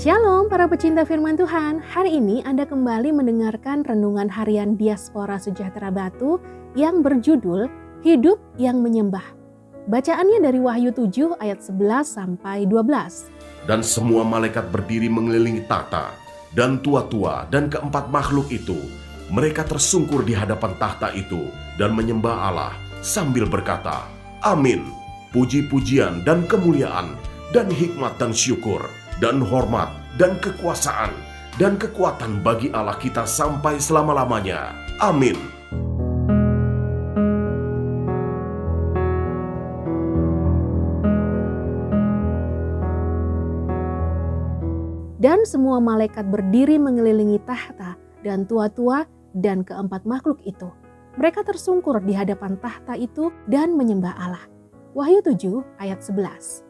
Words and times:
Shalom 0.00 0.48
para 0.48 0.64
pecinta 0.64 1.04
firman 1.04 1.36
Tuhan. 1.36 1.84
Hari 1.84 2.16
ini 2.16 2.40
Anda 2.48 2.64
kembali 2.64 3.12
mendengarkan 3.12 3.84
renungan 3.84 4.32
harian 4.32 4.72
Diaspora 4.72 5.36
Sejahtera 5.36 5.92
Batu 5.92 6.40
yang 6.72 7.04
berjudul 7.04 7.68
Hidup 8.00 8.40
yang 8.56 8.80
Menyembah. 8.80 9.36
Bacaannya 9.92 10.40
dari 10.40 10.56
Wahyu 10.56 10.96
7 10.96 11.36
ayat 11.36 11.60
11 11.60 12.16
sampai 12.16 12.64
12. 12.64 13.68
Dan 13.68 13.84
semua 13.84 14.24
malaikat 14.24 14.72
berdiri 14.72 15.12
mengelilingi 15.12 15.68
tahta, 15.68 16.16
dan 16.56 16.80
tua-tua 16.80 17.44
dan 17.52 17.68
keempat 17.68 18.08
makhluk 18.08 18.48
itu. 18.48 18.80
Mereka 19.28 19.68
tersungkur 19.68 20.24
di 20.24 20.32
hadapan 20.32 20.80
tahta 20.80 21.12
itu 21.12 21.44
dan 21.76 21.92
menyembah 21.92 22.48
Allah 22.48 22.72
sambil 23.04 23.44
berkata, 23.44 24.08
Amin. 24.40 24.80
Puji-pujian 25.36 26.24
dan 26.24 26.48
kemuliaan 26.48 27.20
dan 27.50 27.66
hikmat 27.66 28.14
dan 28.18 28.30
syukur 28.30 28.86
dan 29.18 29.42
hormat 29.42 29.90
dan 30.14 30.38
kekuasaan 30.38 31.10
dan 31.58 31.74
kekuatan 31.76 32.40
bagi 32.40 32.70
Allah 32.70 32.96
kita 32.96 33.26
sampai 33.26 33.76
selama-lamanya. 33.82 34.72
Amin. 35.02 35.36
Dan 45.20 45.44
semua 45.44 45.84
malaikat 45.84 46.32
berdiri 46.32 46.80
mengelilingi 46.80 47.44
tahta 47.44 47.92
dan 48.24 48.48
tua-tua 48.48 49.04
dan 49.36 49.60
keempat 49.60 50.08
makhluk 50.08 50.40
itu. 50.48 50.72
Mereka 51.20 51.44
tersungkur 51.44 52.00
di 52.00 52.16
hadapan 52.16 52.56
tahta 52.56 52.96
itu 52.96 53.28
dan 53.44 53.76
menyembah 53.76 54.16
Allah. 54.16 54.44
Wahyu 54.96 55.20
7 55.20 55.60
ayat 55.76 56.00
11. 56.00 56.69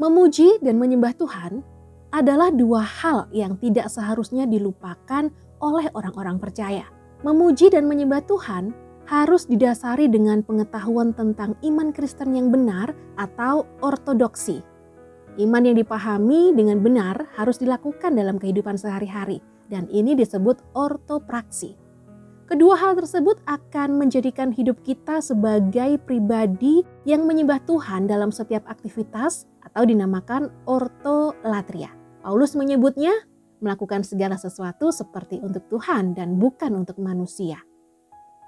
Memuji 0.00 0.56
dan 0.64 0.80
menyembah 0.80 1.12
Tuhan 1.12 1.60
adalah 2.08 2.48
dua 2.48 2.80
hal 2.80 3.28
yang 3.36 3.60
tidak 3.60 3.92
seharusnya 3.92 4.48
dilupakan 4.48 5.28
oleh 5.60 5.92
orang-orang 5.92 6.40
percaya. 6.40 6.88
Memuji 7.20 7.68
dan 7.68 7.84
menyembah 7.84 8.24
Tuhan 8.24 8.72
harus 9.04 9.44
didasari 9.44 10.08
dengan 10.08 10.40
pengetahuan 10.40 11.12
tentang 11.12 11.52
iman 11.60 11.92
Kristen 11.92 12.32
yang 12.32 12.48
benar 12.48 12.96
atau 13.20 13.68
ortodoksi. 13.84 14.64
Iman 15.36 15.68
yang 15.68 15.76
dipahami 15.76 16.56
dengan 16.56 16.80
benar 16.80 17.28
harus 17.36 17.60
dilakukan 17.60 18.16
dalam 18.16 18.40
kehidupan 18.40 18.80
sehari-hari 18.80 19.44
dan 19.68 19.84
ini 19.92 20.16
disebut 20.16 20.64
ortopraksi. 20.72 21.76
Kedua 22.50 22.74
hal 22.74 22.98
tersebut 22.98 23.38
akan 23.46 23.94
menjadikan 23.94 24.50
hidup 24.50 24.82
kita 24.82 25.22
sebagai 25.22 26.02
pribadi 26.02 26.82
yang 27.06 27.22
menyembah 27.22 27.62
Tuhan 27.62 28.10
dalam 28.10 28.34
setiap 28.34 28.66
aktivitas 28.66 29.46
atau 29.62 29.86
dinamakan 29.86 30.50
ortolatria. 30.66 31.94
Paulus 32.26 32.58
menyebutnya 32.58 33.14
melakukan 33.62 34.02
segala 34.02 34.34
sesuatu 34.34 34.90
seperti 34.90 35.38
untuk 35.38 35.62
Tuhan 35.70 36.18
dan 36.18 36.42
bukan 36.42 36.74
untuk 36.74 36.98
manusia. 36.98 37.62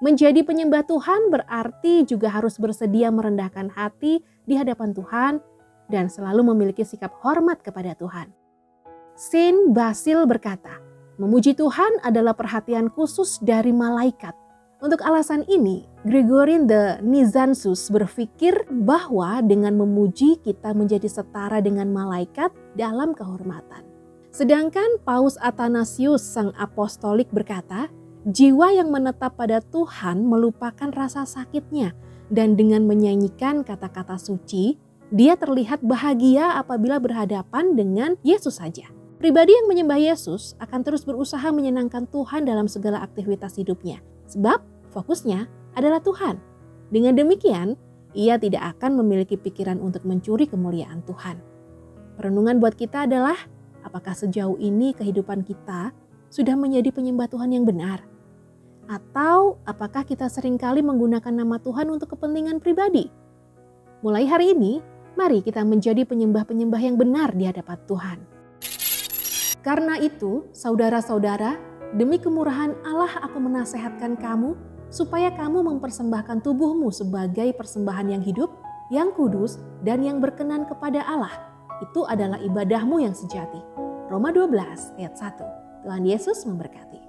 Menjadi 0.00 0.48
penyembah 0.48 0.88
Tuhan 0.88 1.28
berarti 1.28 2.08
juga 2.08 2.32
harus 2.32 2.56
bersedia 2.56 3.12
merendahkan 3.12 3.68
hati 3.68 4.24
di 4.48 4.56
hadapan 4.56 4.96
Tuhan 4.96 5.44
dan 5.92 6.08
selalu 6.08 6.56
memiliki 6.56 6.88
sikap 6.88 7.12
hormat 7.20 7.60
kepada 7.60 7.92
Tuhan. 8.00 8.32
Saint 9.12 9.76
Basil 9.76 10.24
berkata, 10.24 10.89
memuji 11.20 11.52
Tuhan 11.52 12.00
adalah 12.00 12.32
perhatian 12.32 12.88
khusus 12.88 13.36
dari 13.44 13.76
malaikat 13.76 14.32
untuk 14.80 15.04
alasan 15.04 15.44
ini, 15.44 15.84
Gregorin 16.08 16.64
the 16.64 17.04
Nizansus 17.04 17.92
berpikir 17.92 18.64
bahwa 18.72 19.44
dengan 19.44 19.76
memuji 19.76 20.40
kita 20.40 20.72
menjadi 20.72 21.04
setara 21.04 21.60
dengan 21.60 21.92
malaikat 21.92 22.48
dalam 22.80 23.12
kehormatan. 23.12 23.84
Sedangkan 24.32 24.96
Paus 25.04 25.36
Athanasius 25.36 26.24
sang 26.24 26.56
apostolik 26.56 27.28
berkata, 27.28 27.92
jiwa 28.24 28.72
yang 28.72 28.88
menetap 28.88 29.36
pada 29.36 29.60
Tuhan 29.60 30.24
melupakan 30.24 30.88
rasa 30.96 31.28
sakitnya 31.28 31.92
dan 32.32 32.56
dengan 32.56 32.88
menyanyikan 32.88 33.60
kata-kata 33.60 34.16
suci, 34.16 34.80
dia 35.12 35.36
terlihat 35.36 35.84
bahagia 35.84 36.56
apabila 36.56 36.96
berhadapan 36.96 37.76
dengan 37.76 38.16
Yesus 38.24 38.56
saja. 38.56 38.88
Pribadi 39.20 39.52
yang 39.52 39.68
menyembah 39.68 40.00
Yesus 40.00 40.56
akan 40.64 40.80
terus 40.80 41.04
berusaha 41.04 41.44
menyenangkan 41.52 42.08
Tuhan 42.08 42.48
dalam 42.48 42.64
segala 42.72 43.04
aktivitas 43.04 43.52
hidupnya. 43.60 44.00
Sebab 44.32 44.64
fokusnya 44.96 45.44
adalah 45.76 46.00
Tuhan. 46.00 46.40
Dengan 46.88 47.20
demikian, 47.20 47.76
ia 48.16 48.40
tidak 48.40 48.80
akan 48.80 48.96
memiliki 48.96 49.36
pikiran 49.36 49.76
untuk 49.76 50.08
mencuri 50.08 50.48
kemuliaan 50.48 51.04
Tuhan. 51.04 51.36
Perenungan 52.16 52.64
buat 52.64 52.72
kita 52.72 53.04
adalah 53.04 53.36
apakah 53.84 54.16
sejauh 54.16 54.56
ini 54.56 54.96
kehidupan 54.96 55.44
kita 55.44 55.92
sudah 56.32 56.56
menjadi 56.56 56.88
penyembah 56.88 57.28
Tuhan 57.28 57.52
yang 57.52 57.68
benar? 57.68 58.00
Atau 58.88 59.60
apakah 59.68 60.08
kita 60.08 60.32
sering 60.32 60.56
kali 60.56 60.80
menggunakan 60.80 61.44
nama 61.44 61.60
Tuhan 61.60 61.92
untuk 61.92 62.16
kepentingan 62.16 62.56
pribadi? 62.64 63.12
Mulai 64.00 64.24
hari 64.24 64.56
ini, 64.56 64.80
mari 65.12 65.44
kita 65.44 65.60
menjadi 65.60 66.08
penyembah-penyembah 66.08 66.80
yang 66.80 66.96
benar 66.96 67.36
di 67.36 67.44
hadapan 67.44 67.76
Tuhan. 67.84 68.39
Karena 69.60 70.00
itu, 70.00 70.48
saudara-saudara, 70.56 71.70
Demi 71.90 72.22
kemurahan 72.22 72.70
Allah 72.86 73.18
aku 73.18 73.42
menasehatkan 73.42 74.14
kamu 74.22 74.54
supaya 74.94 75.34
kamu 75.34 75.74
mempersembahkan 75.74 76.38
tubuhmu 76.38 76.86
sebagai 76.94 77.50
persembahan 77.58 78.14
yang 78.14 78.22
hidup, 78.22 78.50
yang 78.94 79.10
kudus, 79.10 79.58
dan 79.82 80.06
yang 80.06 80.22
berkenan 80.22 80.70
kepada 80.70 81.02
Allah. 81.02 81.34
Itu 81.82 82.06
adalah 82.06 82.38
ibadahmu 82.38 83.02
yang 83.02 83.14
sejati. 83.14 83.58
Roma 84.06 84.30
12 84.30 85.02
ayat 85.02 85.18
1. 85.18 85.82
Tuhan 85.82 86.02
Yesus 86.06 86.46
memberkati. 86.46 87.02